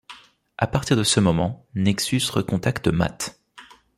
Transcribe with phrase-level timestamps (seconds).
[0.57, 3.39] À partir de ce moment, Nexus recontacte Matt.